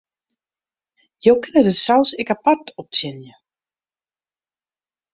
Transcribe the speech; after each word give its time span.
Jo 1.27 1.35
kinne 1.43 1.61
de 1.67 1.75
saus 1.83 2.11
ek 2.23 2.33
apart 2.37 2.65
optsjinje. 2.83 3.33